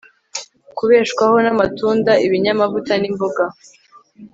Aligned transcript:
kubeshwaho 0.77 1.35
namatunda 1.45 2.11
ibinyamavuta 2.25 2.93
nimboga 2.97 3.43